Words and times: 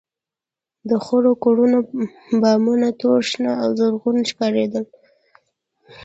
د 0.89 0.91
خړو 1.05 1.31
کورونو 1.43 1.77
بامونه 2.41 2.87
تور، 2.99 3.19
شنه 3.29 3.51
او 3.63 3.69
زرغونه 3.79 4.21
ښکارېدل. 4.29 4.85